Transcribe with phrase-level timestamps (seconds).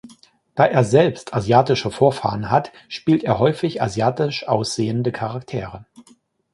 [0.55, 5.85] Da er selbst asiatische Vorfahren hat, spielte er häufig asiatisch aussehende Charaktere.